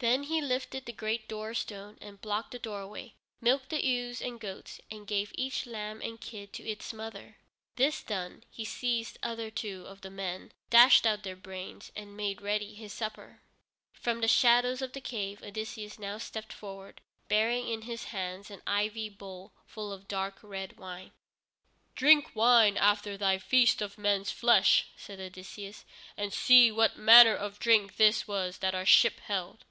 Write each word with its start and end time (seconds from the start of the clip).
Then 0.00 0.22
he 0.22 0.40
lifted 0.40 0.84
the 0.86 0.92
great 0.92 1.26
doorstone 1.28 1.98
and 2.00 2.20
blocked 2.20 2.52
the 2.52 2.60
doorway, 2.60 3.14
milked 3.40 3.70
the 3.70 3.84
ewes 3.84 4.22
and 4.22 4.38
goats, 4.38 4.80
and 4.92 5.08
gave 5.08 5.32
each 5.34 5.66
lamb 5.66 6.00
and 6.02 6.20
kid 6.20 6.52
to 6.52 6.62
its 6.62 6.92
mother. 6.92 7.36
This 7.74 8.00
done, 8.04 8.44
he 8.48 8.64
seized 8.64 9.18
other 9.24 9.50
two 9.50 9.86
of 9.88 10.02
the 10.02 10.10
men, 10.10 10.52
dashed 10.70 11.04
out 11.04 11.24
their 11.24 11.34
brains, 11.34 11.90
and 11.96 12.16
made 12.16 12.40
ready 12.40 12.74
his 12.76 12.92
supper. 12.92 13.42
From 13.92 14.20
the 14.20 14.28
shadows 14.28 14.80
of 14.82 14.92
the 14.92 15.00
cave 15.00 15.42
Odysseus 15.42 15.98
now 15.98 16.18
stepped 16.18 16.52
forward, 16.52 17.00
bearing 17.26 17.66
in 17.66 17.82
his 17.82 18.04
hands 18.04 18.52
an 18.52 18.62
ivy 18.68 19.08
bowl, 19.08 19.52
full 19.66 19.90
of 19.92 20.02
the 20.02 20.06
dark 20.06 20.38
red 20.42 20.78
wine. 20.78 21.10
"Drink 21.96 22.36
wine 22.36 22.76
after 22.76 23.16
thy 23.16 23.38
feast 23.38 23.82
of 23.82 23.98
men's 23.98 24.30
flesh," 24.30 24.92
said 24.96 25.18
Odysseus, 25.18 25.84
"and 26.16 26.32
see 26.32 26.70
what 26.70 26.96
manner 26.96 27.34
of 27.34 27.58
drink 27.58 27.96
this 27.96 28.28
was 28.28 28.58
that 28.58 28.76
our 28.76 28.86
ship 28.86 29.18
held." 29.24 29.64